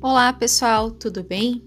Olá, 0.00 0.32
pessoal, 0.32 0.92
tudo 0.92 1.24
bem? 1.24 1.60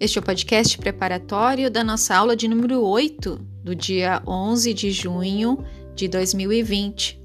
Este 0.00 0.18
é 0.18 0.22
o 0.22 0.24
podcast 0.24 0.78
preparatório 0.78 1.70
da 1.70 1.84
nossa 1.84 2.16
aula 2.16 2.34
de 2.34 2.48
número 2.48 2.82
8, 2.82 3.36
do 3.62 3.74
dia 3.74 4.22
11 4.26 4.72
de 4.72 4.90
junho 4.90 5.62
de 5.94 6.08
2020. 6.08 7.20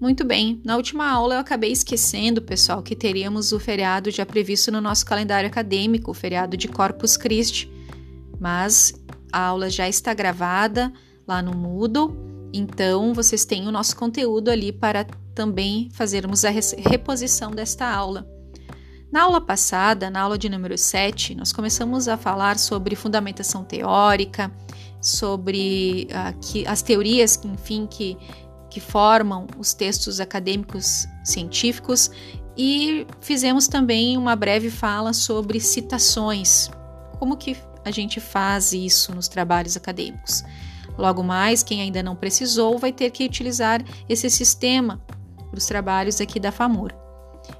Muito 0.00 0.24
bem, 0.24 0.60
na 0.64 0.74
última 0.74 1.08
aula 1.08 1.36
eu 1.36 1.38
acabei 1.38 1.70
esquecendo, 1.70 2.42
pessoal, 2.42 2.82
que 2.82 2.96
teríamos 2.96 3.52
o 3.52 3.60
feriado 3.60 4.10
já 4.10 4.26
previsto 4.26 4.72
no 4.72 4.80
nosso 4.80 5.06
calendário 5.06 5.48
acadêmico, 5.48 6.10
o 6.10 6.14
feriado 6.14 6.56
de 6.56 6.66
Corpus 6.66 7.16
Christi. 7.16 7.70
Mas 8.40 8.92
a 9.32 9.40
aula 9.40 9.70
já 9.70 9.88
está 9.88 10.12
gravada 10.12 10.92
lá 11.28 11.40
no 11.40 11.54
Moodle, 11.54 12.12
então 12.52 13.14
vocês 13.14 13.44
têm 13.44 13.68
o 13.68 13.72
nosso 13.72 13.94
conteúdo 13.94 14.50
ali 14.50 14.72
para 14.72 15.04
também 15.32 15.88
fazermos 15.92 16.44
a 16.44 16.50
reposição 16.50 17.52
desta 17.52 17.88
aula. 17.88 18.39
Na 19.12 19.22
aula 19.22 19.40
passada, 19.40 20.08
na 20.08 20.20
aula 20.20 20.38
de 20.38 20.48
número 20.48 20.78
7, 20.78 21.34
nós 21.34 21.52
começamos 21.52 22.06
a 22.06 22.16
falar 22.16 22.58
sobre 22.60 22.94
fundamentação 22.94 23.64
teórica, 23.64 24.52
sobre 25.00 26.06
uh, 26.10 26.38
que, 26.38 26.64
as 26.64 26.80
teorias, 26.80 27.36
que, 27.36 27.48
enfim, 27.48 27.88
que, 27.90 28.16
que 28.70 28.78
formam 28.78 29.48
os 29.58 29.74
textos 29.74 30.20
acadêmicos 30.20 31.08
científicos 31.24 32.08
e 32.56 33.04
fizemos 33.20 33.66
também 33.66 34.16
uma 34.16 34.36
breve 34.36 34.70
fala 34.70 35.12
sobre 35.12 35.58
citações, 35.58 36.70
como 37.18 37.36
que 37.36 37.56
a 37.84 37.90
gente 37.90 38.20
faz 38.20 38.72
isso 38.72 39.12
nos 39.12 39.26
trabalhos 39.26 39.76
acadêmicos. 39.76 40.44
Logo 40.96 41.24
mais, 41.24 41.64
quem 41.64 41.80
ainda 41.80 42.00
não 42.00 42.14
precisou 42.14 42.78
vai 42.78 42.92
ter 42.92 43.10
que 43.10 43.24
utilizar 43.24 43.82
esse 44.08 44.30
sistema 44.30 45.02
para 45.50 45.58
os 45.58 45.66
trabalhos 45.66 46.20
aqui 46.20 46.38
da 46.38 46.52
FAMUR. 46.52 47.09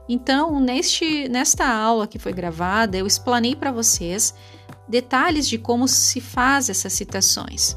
Então, 0.08 0.58
neste, 0.60 1.28
nesta 1.28 1.66
aula 1.66 2.06
que 2.06 2.18
foi 2.18 2.32
gravada, 2.32 2.96
eu 2.96 3.06
explanei 3.06 3.54
para 3.54 3.70
vocês 3.70 4.34
detalhes 4.88 5.48
de 5.48 5.56
como 5.56 5.86
se 5.86 6.20
faz 6.20 6.68
essas 6.68 6.92
citações. 6.92 7.76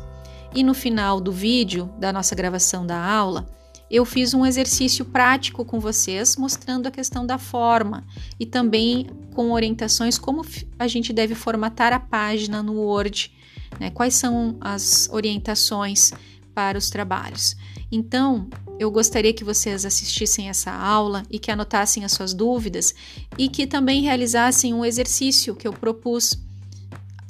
E 0.55 0.63
no 0.63 0.73
final 0.73 1.19
do 1.19 1.31
vídeo 1.31 1.91
da 1.99 2.11
nossa 2.11 2.35
gravação 2.35 2.85
da 2.85 2.99
aula, 2.99 3.47
eu 3.89 4.05
fiz 4.05 4.33
um 4.33 4.43
exercício 4.43 5.05
prático 5.05 5.63
com 5.63 5.79
vocês, 5.79 6.35
mostrando 6.35 6.87
a 6.87 6.91
questão 6.91 7.25
da 7.25 7.37
forma 7.37 8.03
e 8.39 8.45
também 8.45 9.07
com 9.35 9.51
orientações 9.51 10.17
como 10.17 10.43
a 10.79 10.87
gente 10.87 11.13
deve 11.13 11.35
formatar 11.35 11.93
a 11.93 11.99
página 11.99 12.63
no 12.63 12.73
Word, 12.73 13.31
né? 13.79 13.91
quais 13.91 14.15
são 14.15 14.57
as 14.59 15.07
orientações 15.11 16.11
para 16.55 16.77
os 16.77 16.89
trabalhos. 16.89 17.55
Então, 17.91 18.49
eu 18.79 18.89
gostaria 18.91 19.33
que 19.33 19.43
vocês 19.43 19.85
assistissem 19.85 20.49
essa 20.49 20.71
aula 20.71 21.23
e 21.29 21.39
que 21.39 21.51
anotassem 21.51 22.03
as 22.03 22.11
suas 22.11 22.33
dúvidas 22.33 22.93
e 23.37 23.47
que 23.47 23.67
também 23.67 24.01
realizassem 24.01 24.73
um 24.73 24.83
exercício 24.83 25.55
que 25.55 25.67
eu 25.67 25.73
propus. 25.73 26.37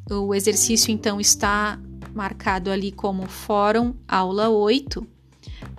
O 0.10 0.34
exercício 0.34 0.92
então 0.92 1.20
está 1.20 1.80
marcado 2.14 2.72
ali 2.72 2.92
como 2.92 3.28
Fórum 3.28 3.94
Aula 4.08 4.50
8. 4.50 5.06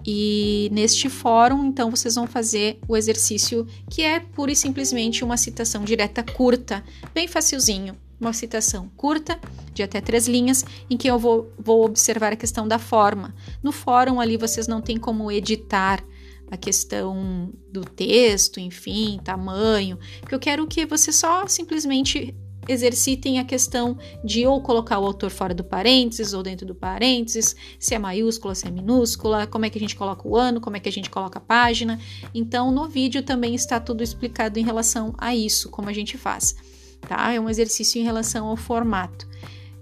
E 0.06 0.68
neste 0.70 1.08
fórum, 1.08 1.64
então, 1.64 1.90
vocês 1.90 2.14
vão 2.14 2.26
fazer 2.26 2.78
o 2.86 2.94
exercício 2.94 3.66
que 3.88 4.02
é 4.02 4.20
pura 4.20 4.52
e 4.52 4.56
simplesmente 4.56 5.24
uma 5.24 5.38
citação 5.38 5.82
direta 5.82 6.22
curta, 6.22 6.84
bem 7.14 7.26
facilzinho 7.26 7.96
uma 8.20 8.32
citação 8.32 8.90
curta, 8.96 9.38
de 9.72 9.82
até 9.82 10.00
três 10.00 10.26
linhas, 10.26 10.64
em 10.88 10.96
que 10.96 11.08
eu 11.08 11.18
vou, 11.18 11.52
vou 11.58 11.84
observar 11.84 12.32
a 12.32 12.36
questão 12.36 12.66
da 12.66 12.78
forma. 12.78 13.34
No 13.62 13.72
fórum 13.72 14.20
ali 14.20 14.36
vocês 14.36 14.66
não 14.66 14.80
têm 14.80 14.96
como 14.96 15.30
editar 15.30 16.02
a 16.50 16.56
questão 16.56 17.52
do 17.70 17.84
texto, 17.84 18.60
enfim, 18.60 19.18
tamanho, 19.22 19.98
que 20.26 20.34
eu 20.34 20.38
quero 20.38 20.66
que 20.66 20.86
vocês 20.86 21.16
só 21.16 21.46
simplesmente 21.46 22.34
exercitem 22.66 23.38
a 23.38 23.44
questão 23.44 23.98
de 24.24 24.46
ou 24.46 24.60
colocar 24.60 24.98
o 24.98 25.04
autor 25.04 25.30
fora 25.30 25.54
do 25.54 25.62
parênteses 25.62 26.32
ou 26.32 26.42
dentro 26.42 26.66
do 26.66 26.74
parênteses, 26.74 27.54
se 27.78 27.94
é 27.94 27.98
maiúscula, 27.98 28.54
se 28.54 28.66
é 28.66 28.70
minúscula, 28.70 29.46
como 29.46 29.66
é 29.66 29.70
que 29.70 29.76
a 29.76 29.80
gente 29.80 29.96
coloca 29.96 30.26
o 30.26 30.36
ano, 30.36 30.60
como 30.60 30.76
é 30.76 30.80
que 30.80 30.88
a 30.88 30.92
gente 30.92 31.10
coloca 31.10 31.38
a 31.38 31.42
página. 31.42 31.98
Então, 32.34 32.70
no 32.70 32.88
vídeo 32.88 33.22
também 33.22 33.54
está 33.54 33.78
tudo 33.78 34.02
explicado 34.02 34.58
em 34.58 34.64
relação 34.64 35.14
a 35.18 35.34
isso, 35.34 35.68
como 35.70 35.88
a 35.88 35.92
gente 35.92 36.16
faz 36.16 36.56
tá? 37.04 37.32
É 37.32 37.40
um 37.40 37.48
exercício 37.48 38.00
em 38.00 38.04
relação 38.04 38.46
ao 38.46 38.56
formato. 38.56 39.28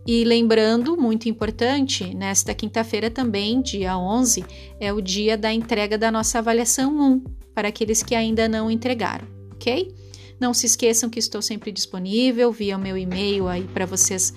E 0.06 0.24
lembrando, 0.24 0.96
muito 0.96 1.28
importante, 1.28 2.12
nesta 2.14 2.52
quinta-feira 2.52 3.08
também, 3.08 3.62
dia 3.62 3.96
11, 3.96 4.44
é 4.80 4.92
o 4.92 5.00
dia 5.00 5.36
da 5.36 5.52
entrega 5.52 5.96
da 5.96 6.10
nossa 6.10 6.38
avaliação 6.38 6.98
1, 6.98 7.24
para 7.54 7.68
aqueles 7.68 8.02
que 8.02 8.14
ainda 8.14 8.48
não 8.48 8.68
entregaram, 8.68 9.28
ok? 9.52 9.94
Não 10.40 10.52
se 10.52 10.66
esqueçam 10.66 11.08
que 11.08 11.20
estou 11.20 11.40
sempre 11.40 11.70
disponível 11.70 12.50
via 12.50 12.76
o 12.76 12.80
meu 12.80 12.98
e-mail 12.98 13.46
aí 13.46 13.62
para 13.62 13.86
vocês 13.86 14.34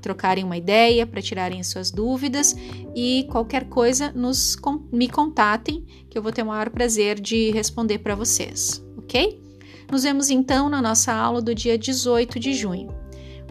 trocarem 0.00 0.44
uma 0.44 0.56
ideia, 0.56 1.04
para 1.04 1.20
tirarem 1.20 1.62
suas 1.64 1.90
dúvidas 1.90 2.56
e 2.94 3.26
qualquer 3.30 3.64
coisa 3.64 4.12
nos 4.12 4.56
me 4.92 5.08
contatem, 5.08 5.84
que 6.08 6.16
eu 6.16 6.22
vou 6.22 6.30
ter 6.30 6.42
o 6.42 6.46
maior 6.46 6.70
prazer 6.70 7.18
de 7.20 7.50
responder 7.50 7.98
para 7.98 8.14
vocês, 8.14 8.80
ok? 8.96 9.49
Nos 9.90 10.04
vemos 10.04 10.30
então 10.30 10.68
na 10.68 10.80
nossa 10.80 11.12
aula 11.12 11.42
do 11.42 11.54
dia 11.54 11.76
18 11.76 12.38
de 12.38 12.54
junho. 12.54 12.94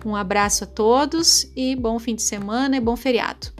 Um 0.05 0.15
abraço 0.15 0.63
a 0.63 0.67
todos 0.67 1.51
e 1.55 1.75
bom 1.75 1.99
fim 1.99 2.15
de 2.15 2.21
semana 2.21 2.77
e 2.77 2.79
bom 2.79 2.95
feriado. 2.95 3.58